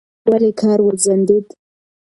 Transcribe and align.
ولې 0.29 0.51
کار 0.59 0.79
وځنډېد؟ 0.83 1.45